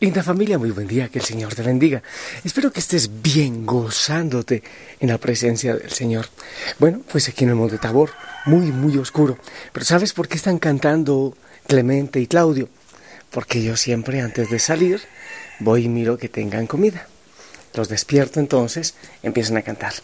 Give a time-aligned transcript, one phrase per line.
[0.00, 2.04] Linda familia, muy buen día, que el Señor te bendiga.
[2.44, 4.62] Espero que estés bien gozándote
[5.00, 6.28] en la presencia del Señor.
[6.78, 8.10] Bueno, pues aquí en el Monte Tabor,
[8.46, 9.38] muy, muy oscuro.
[9.72, 12.68] Pero ¿sabes por qué están cantando Clemente y Claudio?
[13.32, 15.00] Porque yo siempre antes de salir
[15.58, 17.08] voy y miro que tengan comida.
[17.74, 18.94] Los despierto entonces,
[19.24, 19.94] empiezan a cantar.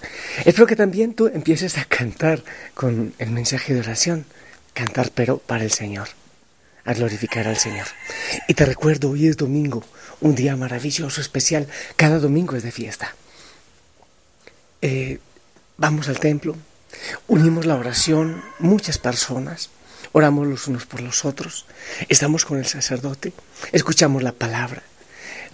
[0.45, 2.43] Espero que también tú empieces a cantar
[2.74, 4.27] con el mensaje de oración.
[4.73, 6.09] Cantar pero para el Señor
[6.84, 7.87] a glorificar al Señor.
[8.48, 9.85] Y te recuerdo, hoy es domingo,
[10.21, 11.68] un día maravilloso, especial.
[11.96, 13.15] Cada domingo es de fiesta.
[14.82, 15.18] Eh,
[15.77, 16.57] vamos al templo,
[17.27, 19.71] unimos la oración, muchas personas,
[20.12, 21.66] oramos los unos por los otros,
[22.09, 23.32] estamos con el sacerdote,
[23.73, 24.82] escuchamos la palabra,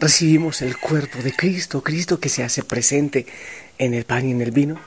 [0.00, 3.26] recibimos el cuerpo de Cristo, Cristo que se hace presente
[3.78, 4.80] en el pan y en el vino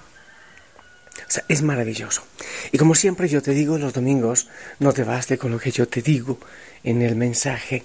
[1.47, 2.23] es maravilloso.
[2.72, 4.47] Y como siempre yo te digo los domingos,
[4.80, 6.39] no te baste con lo que yo te digo
[6.83, 7.83] en el mensaje.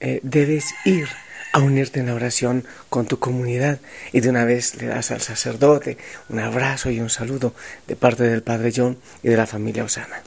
[0.00, 1.08] Eh, debes ir
[1.52, 3.78] a unirte en la oración con tu comunidad
[4.12, 7.54] y de una vez le das al sacerdote un abrazo y un saludo
[7.86, 10.22] de parte del Padre John y de la familia Osana.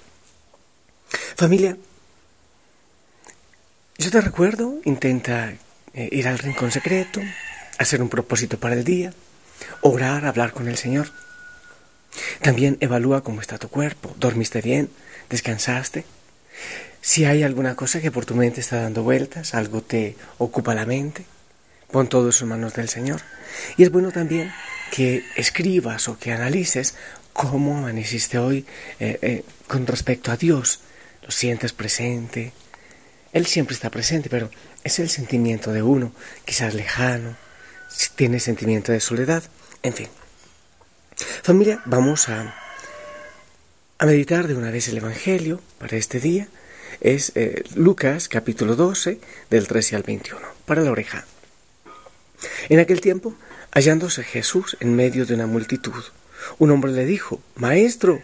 [1.36, 1.78] Familia,
[3.98, 5.54] yo te recuerdo, intenta
[5.94, 7.22] eh, ir al rincón secreto,
[7.78, 9.14] hacer un propósito para el día,
[9.82, 11.08] orar, hablar con el Señor.
[12.42, 14.16] También evalúa cómo está tu cuerpo.
[14.20, 14.90] ¿Dormiste bien?
[15.30, 16.06] ¿Descansaste?
[17.02, 20.86] Si hay alguna cosa que por tu mente está dando vueltas, algo te ocupa la
[20.86, 21.26] mente,
[21.92, 23.22] pon todo eso en manos del Señor.
[23.78, 24.52] Y es bueno también
[24.92, 26.96] que escribas o que analices
[27.34, 28.66] cómo amaneciste hoy
[29.00, 30.80] eh, eh, con respecto a Dios.
[31.22, 32.54] ¿Lo sientes presente?
[33.34, 34.50] Él siempre está presente, pero
[34.84, 36.14] es el sentimiento de uno,
[36.46, 37.36] quizás lejano,
[37.90, 39.44] si tiene sentimiento de soledad,
[39.84, 40.08] en fin.
[41.16, 42.56] Familia, vamos a,
[44.00, 46.50] a meditar de una vez el Evangelio para este día.
[47.00, 51.26] Es eh, Lucas capítulo 12 del 13 al 21, para la oreja.
[52.68, 53.34] En aquel tiempo,
[53.72, 56.04] hallándose Jesús en medio de una multitud,
[56.60, 58.22] un hombre le dijo, Maestro,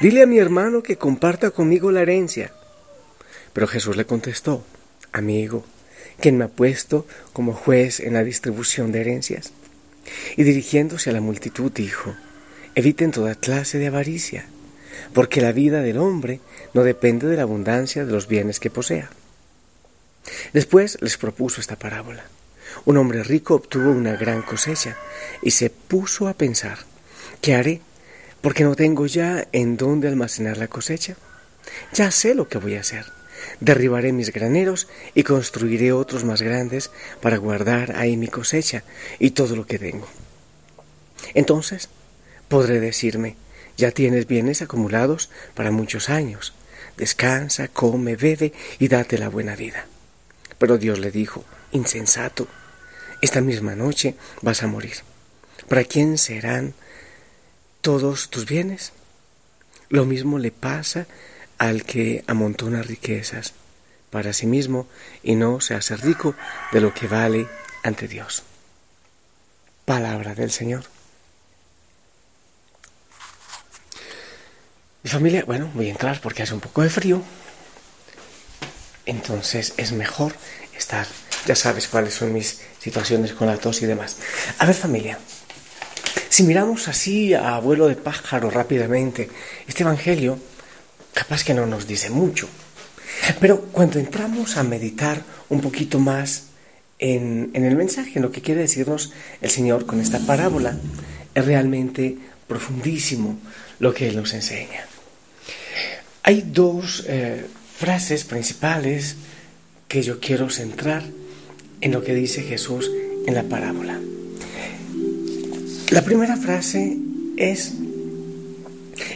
[0.00, 2.54] dile a mi hermano que comparta conmigo la herencia.
[3.52, 4.64] Pero Jesús le contestó,
[5.12, 5.66] Amigo,
[6.20, 9.52] ¿quién me ha puesto como juez en la distribución de herencias?
[10.38, 12.14] Y dirigiéndose a la multitud dijo,
[12.80, 14.46] Eviten toda clase de avaricia,
[15.12, 16.40] porque la vida del hombre
[16.72, 19.10] no depende de la abundancia de los bienes que posea.
[20.54, 22.24] Después les propuso esta parábola.
[22.86, 24.96] Un hombre rico obtuvo una gran cosecha
[25.42, 26.78] y se puso a pensar,
[27.42, 27.82] ¿qué haré?
[28.40, 31.16] Porque no tengo ya en dónde almacenar la cosecha.
[31.92, 33.04] Ya sé lo que voy a hacer.
[33.60, 36.90] Derribaré mis graneros y construiré otros más grandes
[37.20, 38.84] para guardar ahí mi cosecha
[39.18, 40.08] y todo lo que tengo.
[41.34, 41.90] Entonces
[42.50, 43.36] podré decirme,
[43.76, 46.52] ya tienes bienes acumulados para muchos años,
[46.96, 49.86] descansa, come, bebe y date la buena vida.
[50.58, 52.48] Pero Dios le dijo, insensato,
[53.22, 54.96] esta misma noche vas a morir.
[55.68, 56.74] ¿Para quién serán
[57.80, 58.92] todos tus bienes?
[59.88, 61.06] Lo mismo le pasa
[61.56, 63.54] al que amontona riquezas
[64.10, 64.88] para sí mismo
[65.22, 66.34] y no se hace rico
[66.72, 67.46] de lo que vale
[67.84, 68.42] ante Dios.
[69.84, 70.84] Palabra del Señor.
[75.02, 77.22] Mi familia, bueno, voy a entrar porque hace un poco de frío.
[79.06, 80.34] Entonces es mejor
[80.76, 81.06] estar,
[81.46, 84.18] ya sabes cuáles son mis situaciones con la tos y demás.
[84.58, 85.18] A ver familia,
[86.28, 89.30] si miramos así a vuelo de pájaro rápidamente,
[89.66, 90.38] este Evangelio
[91.14, 92.48] capaz que no nos dice mucho.
[93.40, 96.44] Pero cuando entramos a meditar un poquito más
[96.98, 100.76] en, en el mensaje, en lo que quiere decirnos el Señor con esta parábola,
[101.34, 103.38] es realmente profundísimo
[103.78, 104.89] lo que Él nos enseña.
[106.30, 107.44] Hay dos eh,
[107.76, 109.16] frases principales
[109.88, 111.02] que yo quiero centrar
[111.80, 112.88] en lo que dice Jesús
[113.26, 113.98] en la parábola.
[115.90, 116.96] La primera frase
[117.36, 117.72] es,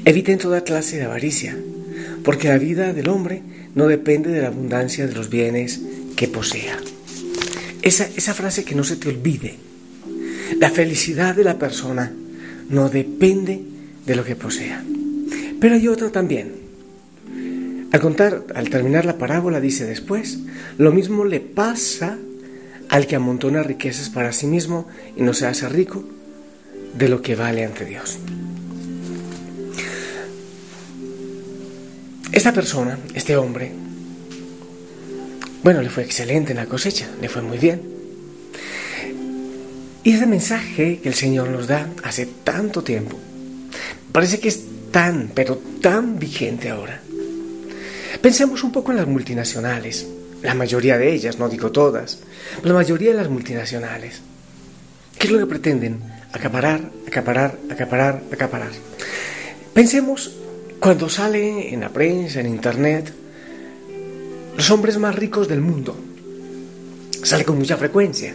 [0.04, 1.56] eviten toda clase de avaricia,
[2.24, 3.42] porque la vida del hombre
[3.76, 5.82] no depende de la abundancia de los bienes
[6.16, 6.80] que posea.
[7.82, 9.54] Esa, esa frase que no se te olvide.
[10.58, 12.12] La felicidad de la persona
[12.70, 13.62] no depende
[14.04, 14.82] de lo que posea.
[15.60, 16.63] Pero hay otra también.
[17.94, 20.40] Al contar, al terminar la parábola, dice después,
[20.78, 22.18] lo mismo le pasa
[22.88, 26.02] al que amontona riquezas para sí mismo y no se hace rico
[26.98, 28.18] de lo que vale ante Dios.
[32.32, 33.70] Esta persona, este hombre,
[35.62, 37.80] bueno, le fue excelente en la cosecha, le fue muy bien.
[40.02, 43.16] Y ese mensaje que el Señor nos da hace tanto tiempo,
[44.10, 47.03] parece que es tan, pero tan vigente ahora.
[48.24, 50.06] Pensemos un poco en las multinacionales,
[50.40, 52.20] la mayoría de ellas, no digo todas,
[52.62, 54.22] pero la mayoría de las multinacionales.
[55.18, 56.00] ¿Qué es lo que pretenden?
[56.32, 58.70] Acaparar, acaparar, acaparar, acaparar.
[59.74, 60.32] Pensemos
[60.80, 63.12] cuando sale en la prensa, en internet,
[64.56, 65.94] los hombres más ricos del mundo.
[67.22, 68.34] Sale con mucha frecuencia.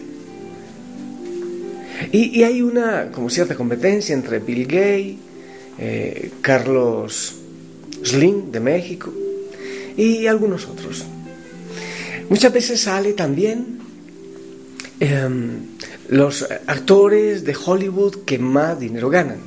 [2.11, 5.15] Y, hay una como cierta competencia entre Bill Gates,
[5.79, 7.33] eh, Carlos
[8.03, 9.11] Slim de México,
[9.99, 11.05] y algunos otros.
[12.29, 13.79] Muchas veces sale también
[15.01, 15.59] em,
[16.07, 19.39] los actores de Hollywood que más dinero ganan.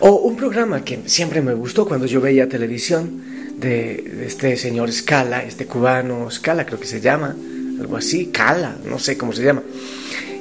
[0.00, 3.22] O un programa que siempre me gustó cuando yo veía televisión
[3.58, 7.36] de, este señor Scala, este cubano Scala creo que se llama,
[7.78, 9.62] algo así, Cala, no sé cómo se llama.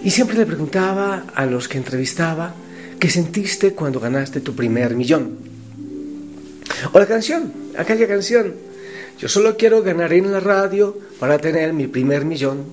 [0.01, 2.55] Y siempre le preguntaba a los que entrevistaba,
[2.99, 5.39] ¿qué sentiste cuando ganaste tu primer millón?
[6.93, 8.53] O la canción, aquella canción.
[9.19, 12.65] Yo solo quiero ganar en la radio para tener mi primer millón.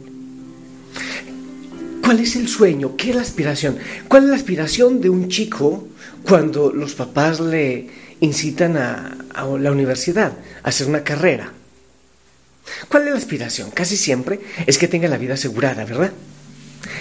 [2.03, 2.97] ¿Cuál es el sueño?
[2.97, 3.79] ¿Qué es la aspiración?
[4.09, 5.87] ¿Cuál es la aspiración de un chico
[6.25, 7.89] cuando los papás le
[8.21, 10.33] incitan a, a la universidad
[10.63, 11.53] a hacer una carrera?
[12.89, 13.71] ¿Cuál es la aspiración?
[13.71, 16.13] Casi siempre es que tenga la vida asegurada, ¿verdad?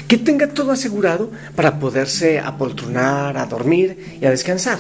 [0.08, 4.78] Que tenga todo asegurado para poderse apoltronar, a dormir y a descansar.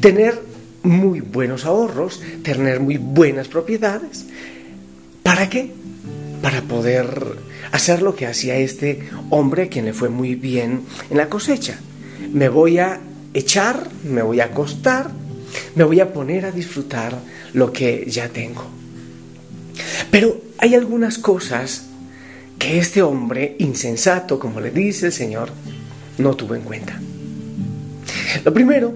[0.00, 0.49] Tener
[0.82, 4.26] muy buenos ahorros, tener muy buenas propiedades.
[5.22, 5.72] ¿Para qué?
[6.42, 7.36] Para poder
[7.72, 11.78] hacer lo que hacía este hombre quien le fue muy bien en la cosecha.
[12.32, 13.00] Me voy a
[13.34, 15.10] echar, me voy a acostar,
[15.74, 17.18] me voy a poner a disfrutar
[17.52, 18.64] lo que ya tengo.
[20.10, 21.86] Pero hay algunas cosas
[22.58, 25.50] que este hombre insensato, como le dice el Señor,
[26.18, 27.00] no tuvo en cuenta.
[28.44, 28.92] Lo primero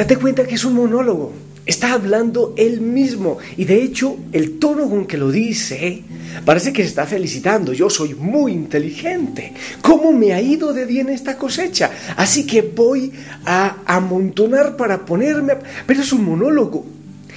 [0.00, 1.30] Date cuenta que es un monólogo.
[1.66, 3.36] Está hablando él mismo.
[3.58, 6.04] Y de hecho, el tono con que lo dice
[6.46, 7.74] parece que se está felicitando.
[7.74, 9.52] Yo soy muy inteligente.
[9.82, 11.90] ¿Cómo me ha ido de bien esta cosecha?
[12.16, 13.12] Así que voy
[13.44, 15.56] a amontonar para ponerme.
[15.86, 16.86] Pero es un monólogo.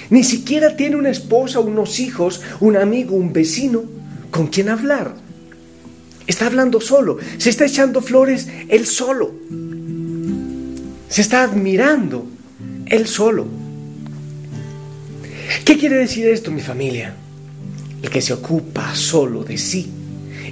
[0.08, 3.82] Ni siquiera tiene una esposa, unos hijos, un amigo, un vecino
[4.30, 5.14] con quien hablar.
[6.26, 7.18] Está hablando solo.
[7.36, 9.34] Se está echando flores él solo.
[11.10, 12.30] Se está admirando
[12.94, 13.46] él solo.
[15.64, 17.14] ¿Qué quiere decir esto, mi familia?
[18.02, 19.90] El que se ocupa solo de sí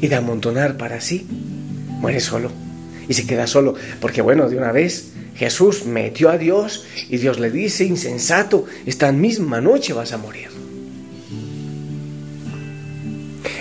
[0.01, 1.27] y de amontonar para sí,
[2.01, 2.51] muere solo
[3.09, 3.75] y se queda solo.
[4.01, 9.13] Porque bueno, de una vez Jesús metió a Dios y Dios le dice, insensato, esta
[9.13, 10.49] misma noche vas a morir.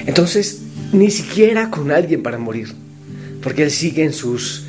[0.06, 0.62] Entonces,
[0.92, 2.74] ni siquiera con alguien para morir,
[3.44, 4.64] porque Él sigue en sus,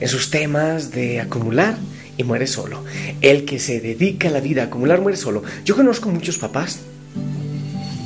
[0.00, 1.76] en sus temas de acumular
[2.16, 2.82] y muere solo.
[3.20, 5.42] El que se dedica a la vida a acumular muere solo.
[5.64, 6.80] Yo conozco muchos papás,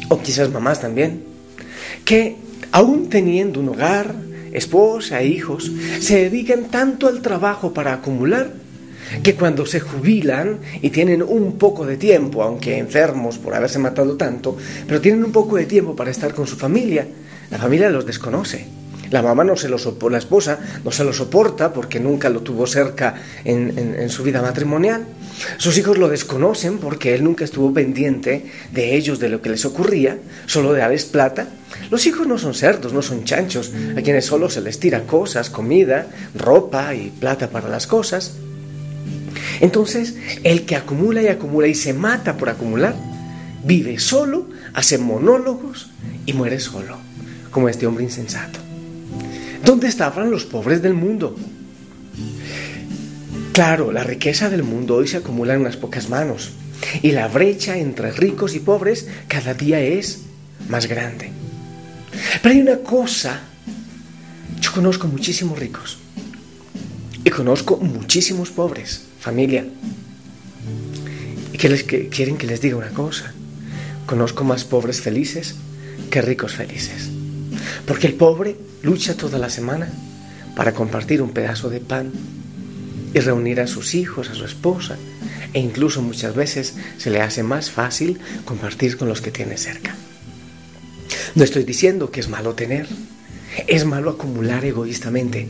[0.09, 1.23] o quizás mamás también,
[2.05, 2.37] que
[2.73, 4.15] aún teniendo un hogar,
[4.53, 8.53] esposa e hijos, se dedican tanto al trabajo para acumular
[9.23, 14.17] que cuando se jubilan y tienen un poco de tiempo, aunque enfermos por haberse matado
[14.17, 17.07] tanto, pero tienen un poco de tiempo para estar con su familia,
[17.51, 18.80] la familia los desconoce
[19.11, 22.67] la mamá no se lo la esposa no se lo soporta porque nunca lo tuvo
[22.67, 23.15] cerca
[23.45, 25.05] en, su vida matrimonial.
[25.57, 29.65] Sus hijos lo desconocen porque él nunca estuvo pendiente de ellos, de lo que les
[29.65, 31.49] ocurría, solo de darles plata.
[31.91, 35.51] Los hijos no son cerdos, no son chanchos, a quienes solo se les tira cosas,
[35.51, 38.35] comida, ropa y plata para las cosas.
[39.61, 42.95] Entonces, el que acumula y acumula y se mata por acumular,
[43.65, 45.91] vive solo, hace monólogos
[46.27, 46.99] y muere solo,
[47.51, 48.70] como este hombre insensato.
[49.71, 51.37] ¿Dónde estaban los pobres del mundo?
[53.53, 56.51] Claro, la riqueza del mundo hoy se acumula en unas pocas manos
[57.03, 60.23] y la brecha entre ricos y pobres cada día es
[60.69, 61.31] más grande.
[62.43, 63.43] Pero hay una cosa,
[64.61, 65.99] yo conozco muchísimos ricos
[67.23, 69.67] y conozco muchísimos pobres, familia,
[71.53, 73.33] y que, les, que quieren que les diga una cosa,
[74.05, 75.55] conozco más pobres felices
[76.11, 77.09] que ricos felices.
[77.87, 79.89] Porque el pobre lucha toda la semana
[80.57, 82.13] para compartir un pedazo de pan
[83.15, 84.97] y reunir a sus hijos, a su esposa,
[85.53, 89.95] e incluso muchas veces se le hace más fácil compartir con los que tiene cerca.
[91.35, 92.87] No estoy diciendo que es malo tener,
[93.67, 95.47] es malo acumular egoístamente.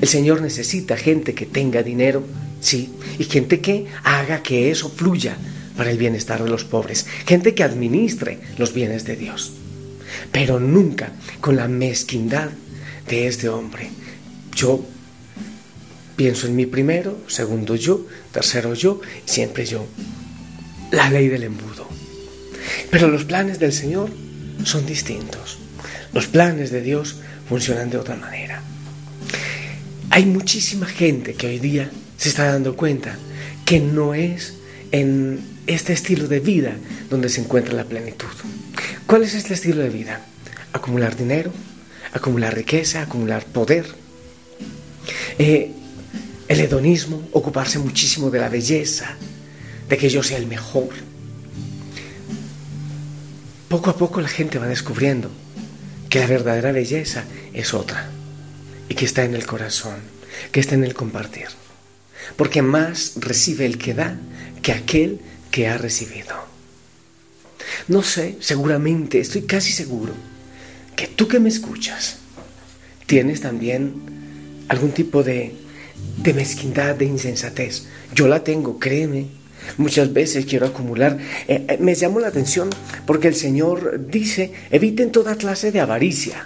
[0.00, 2.24] El Señor necesita gente que tenga dinero,
[2.60, 5.36] sí, y gente que haga que eso fluya
[5.76, 9.52] para el bienestar de los pobres, gente que administre los bienes de Dios,
[10.30, 12.50] pero nunca con la mezquindad
[13.08, 13.90] de este hombre.
[14.54, 14.84] Yo
[16.16, 19.86] pienso en mí primero, segundo yo, tercero yo, siempre yo.
[20.90, 21.88] La ley del embudo.
[22.90, 24.10] Pero los planes del Señor
[24.64, 25.58] son distintos.
[26.12, 27.16] Los planes de Dios
[27.48, 28.62] funcionan de otra manera.
[30.10, 33.16] Hay muchísima gente que hoy día se está dando cuenta
[33.64, 34.54] que no es
[34.90, 36.76] en este estilo de vida
[37.08, 38.26] donde se encuentra la plenitud.
[39.06, 40.20] ¿Cuál es este estilo de vida?
[40.72, 41.52] Acumular dinero,
[42.12, 43.86] acumular riqueza, acumular poder.
[45.38, 45.72] Eh,
[46.48, 49.14] el hedonismo, ocuparse muchísimo de la belleza,
[49.88, 50.88] de que yo sea el mejor.
[53.68, 55.30] Poco a poco la gente va descubriendo
[56.08, 58.10] que la verdadera belleza es otra
[58.88, 59.94] y que está en el corazón,
[60.50, 61.46] que está en el compartir.
[62.36, 64.18] Porque más recibe el que da
[64.60, 65.20] que aquel
[65.52, 66.34] que ha recibido.
[67.86, 70.14] No sé, seguramente, estoy casi seguro,
[71.00, 72.18] que tú que me escuchas,
[73.06, 73.94] tienes también
[74.68, 75.54] algún tipo de,
[76.18, 77.86] de mezquindad, de insensatez.
[78.14, 79.28] Yo la tengo, créeme.
[79.78, 81.16] Muchas veces quiero acumular.
[81.48, 82.68] Eh, eh, me llamo la atención
[83.06, 86.44] porque el Señor dice, eviten toda clase de avaricia.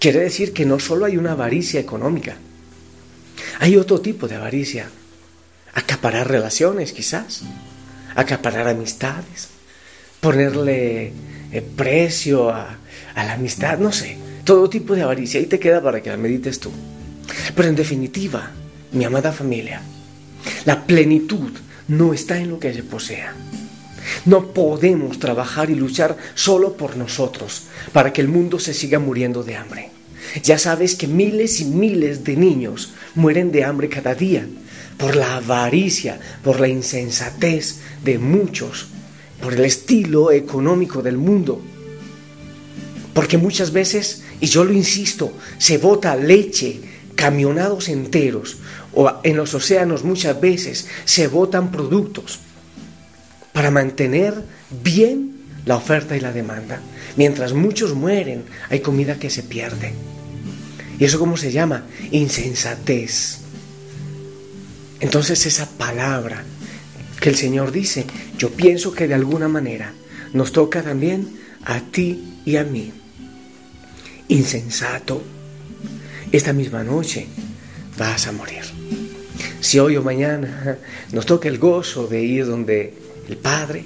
[0.00, 2.36] Quiere decir que no solo hay una avaricia económica,
[3.60, 4.90] hay otro tipo de avaricia.
[5.72, 7.42] Acaparar relaciones, quizás
[8.16, 9.50] acaparar amistades,
[10.20, 11.12] ponerle
[11.52, 12.78] eh, precio a,
[13.14, 15.40] la amistad, no sé, todo tipo de avaricia.
[15.40, 16.70] Ahí te queda para que la medites tú.
[17.54, 18.50] Pero en definitiva,
[18.92, 19.82] mi amada familia,
[20.64, 21.50] la plenitud
[21.88, 23.34] no está en lo que se posea.
[24.24, 29.42] No podemos trabajar y luchar solo por nosotros para que el mundo se siga muriendo
[29.42, 29.90] de hambre.
[30.42, 34.46] Ya sabes que miles y miles de niños mueren de hambre cada día
[34.96, 38.88] por la avaricia, por la insensatez de muchos,
[39.40, 41.62] por el estilo económico del mundo.
[43.14, 46.80] Porque muchas veces, y yo lo insisto, se bota leche,
[47.14, 48.58] camionados enteros,
[48.94, 52.40] o en los océanos muchas veces se botan productos
[53.52, 54.34] para mantener
[54.82, 56.80] bien la oferta y la demanda.
[57.16, 59.92] Mientras muchos mueren, hay comida que se pierde.
[60.98, 61.84] ¿Y eso cómo se llama?
[62.10, 63.38] Insensatez.
[65.00, 66.44] Entonces esa palabra
[67.20, 68.06] que el Señor dice,
[68.36, 69.92] yo pienso que de alguna manera
[70.32, 71.28] nos toca también
[71.64, 72.92] a ti y a mí.
[74.28, 75.22] Insensato,
[76.32, 77.26] esta misma noche
[77.96, 78.62] vas a morir.
[79.60, 80.78] Si hoy o mañana
[81.12, 82.94] nos toca el gozo de ir donde
[83.28, 83.84] el Padre,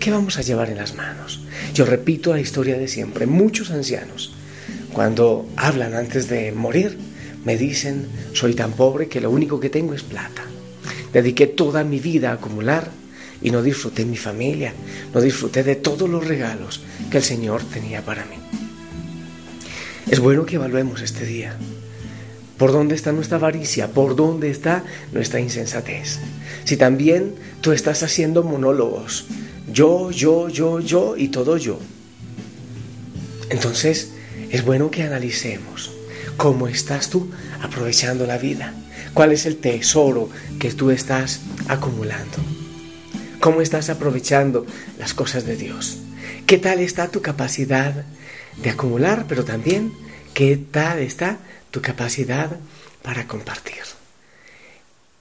[0.00, 1.40] ¿qué vamos a llevar en las manos?
[1.74, 3.26] Yo repito la historia de siempre.
[3.26, 4.34] Muchos ancianos,
[4.92, 6.98] cuando hablan antes de morir,
[7.44, 10.44] me dicen, soy tan pobre que lo único que tengo es plata.
[11.12, 12.90] Dediqué toda mi vida a acumular
[13.40, 14.72] y no disfruté mi familia,
[15.14, 18.36] no disfruté de todos los regalos que el Señor tenía para mí.
[20.10, 21.56] Es bueno que evaluemos este día.
[22.56, 23.92] ¿Por dónde está nuestra avaricia?
[23.92, 26.18] ¿Por dónde está nuestra insensatez?
[26.64, 29.26] Si también tú estás haciendo monólogos,
[29.72, 31.78] yo, yo, yo, yo y todo yo.
[33.50, 34.12] Entonces
[34.50, 35.92] es bueno que analicemos
[36.38, 37.28] ¿Cómo estás tú
[37.60, 38.72] aprovechando la vida?
[39.18, 42.38] ¿Cuál es el tesoro que tú estás acumulando?
[43.40, 44.64] ¿Cómo estás aprovechando
[44.96, 45.98] las cosas de Dios?
[46.46, 48.04] ¿Qué tal está tu capacidad
[48.62, 49.92] de acumular, pero también
[50.34, 51.38] qué tal está
[51.72, 52.60] tu capacidad
[53.02, 53.82] para compartir?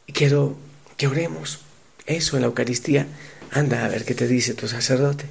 [0.05, 0.55] Y quiero
[0.95, 1.61] que oremos
[2.05, 3.07] eso en la Eucaristía.
[3.49, 5.25] Anda a ver qué te dice tu sacerdote.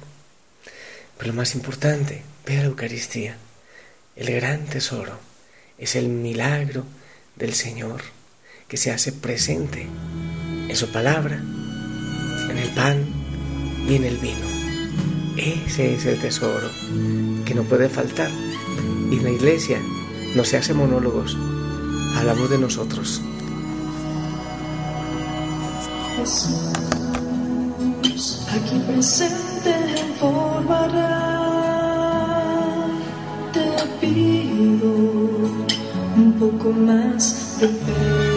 [1.17, 3.37] Pero lo más importante, ve a la Eucaristía,
[4.17, 5.17] el gran tesoro
[5.77, 6.83] es el milagro
[7.37, 8.16] del Señor
[8.67, 9.87] que se hace presente
[10.67, 11.41] en su palabra,
[12.49, 13.05] en el pan
[13.87, 14.45] y en el vino.
[15.37, 16.69] Ese es el tesoro
[17.45, 18.29] que no puede faltar.
[19.09, 19.79] Y la iglesia
[20.35, 21.37] no se hace monólogos,
[22.17, 23.21] hablamos de nosotros.
[28.51, 30.17] aquí presente en
[33.53, 33.65] te
[34.01, 34.89] pido
[36.17, 38.36] un poco más de fe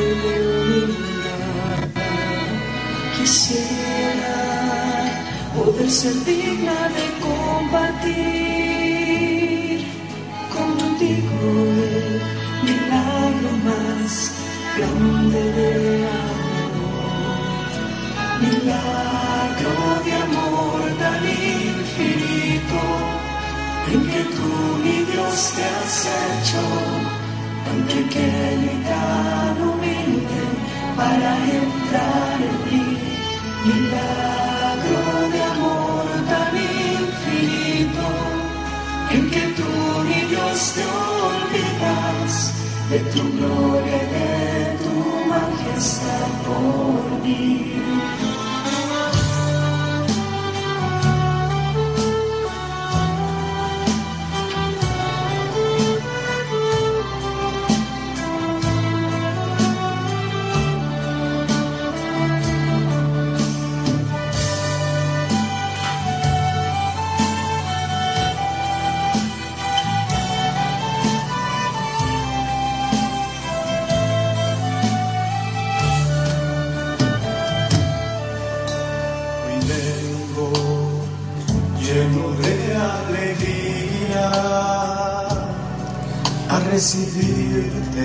[3.17, 4.39] Quisiera
[5.55, 8.17] poder ser digna de compartir
[10.53, 11.39] contigo
[11.95, 12.21] el
[12.67, 14.13] milagro más
[14.77, 15.69] grande de
[16.09, 16.51] amor.
[18.41, 22.83] milagro de amor tan infinito,
[23.93, 24.51] en que tú,
[24.83, 26.63] mi Dios, te has hecho
[27.87, 30.43] pequeño y tan humilde
[30.97, 32.99] para entrar en mí.
[33.65, 38.07] Milagro de amor tan infinito,
[39.11, 39.71] en que tú,
[40.09, 42.53] mi Dios, te olvidas
[42.91, 47.81] de tu gloria y de tu majestad por mí.
[86.81, 88.05] Recibirte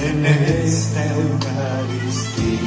[0.00, 2.60] en esta Eucaristía.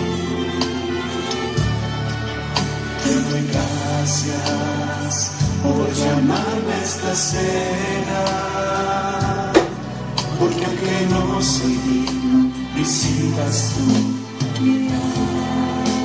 [3.02, 5.32] Te doy gracias
[5.64, 8.24] por llamarme a esta cena,
[10.38, 13.86] porque aunque no soy digno, visitas tú
[14.62, 15.97] mi Milagro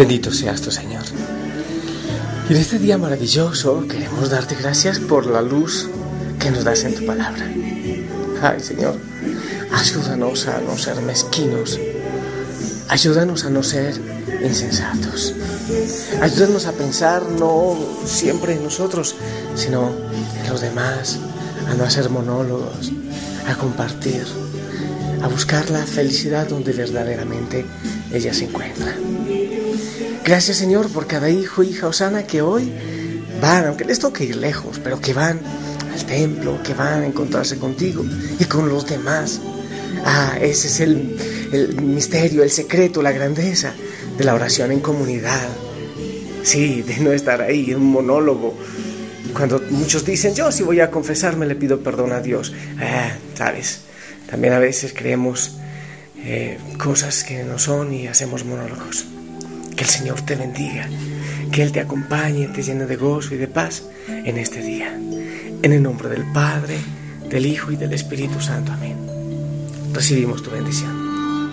[0.00, 1.02] Bendito seas tu Señor.
[2.48, 5.90] Y en este día maravilloso queremos darte gracias por la luz
[6.38, 7.46] que nos das en tu palabra.
[8.40, 8.96] Ay Señor,
[9.70, 11.78] ayúdanos a no ser mezquinos.
[12.88, 14.00] Ayúdanos a no ser
[14.42, 15.34] insensatos.
[16.22, 17.76] Ayúdanos a pensar no
[18.06, 19.16] siempre en nosotros,
[19.54, 19.90] sino
[20.42, 21.18] en los demás,
[21.68, 22.90] a no hacer monólogos,
[23.46, 24.24] a compartir,
[25.20, 27.66] a buscar la felicidad donde verdaderamente
[28.10, 28.94] ella se encuentra.
[30.30, 32.72] Gracias Señor por cada hijo, hija o sana que hoy
[33.42, 35.40] van, aunque les toque ir lejos, pero que van
[35.92, 38.04] al templo, que van a encontrarse contigo
[38.38, 39.40] y con los demás.
[40.04, 41.16] Ah, ese es el,
[41.50, 43.74] el misterio, el secreto, la grandeza
[44.16, 45.48] de la oración en comunidad.
[46.44, 48.56] Sí, de no estar ahí en un monólogo.
[49.34, 52.52] Cuando muchos dicen, yo si voy a confesarme le pido perdón a Dios.
[52.78, 53.80] Ah, sabes,
[54.30, 55.56] también a veces creemos
[56.18, 59.06] eh, cosas que no son y hacemos monólogos.
[59.80, 60.86] Que el Señor te bendiga,
[61.50, 64.92] que Él te acompañe, te llene de gozo y de paz en este día.
[64.92, 66.76] En el nombre del Padre,
[67.30, 68.72] del Hijo y del Espíritu Santo.
[68.72, 68.98] Amén.
[69.94, 71.50] Recibimos tu bendición.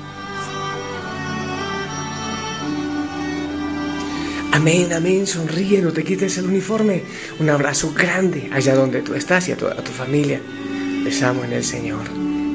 [4.51, 7.03] Amén, amén, sonríe, no te quites el uniforme.
[7.39, 10.41] Un abrazo grande allá donde tú estás y a, tu, a tu familia.
[11.05, 12.03] Les amo en el Señor.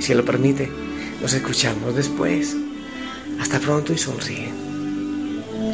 [0.01, 0.71] Si lo permite,
[1.23, 2.55] nos escuchamos después.
[3.41, 4.72] Hasta pronto y sonríe.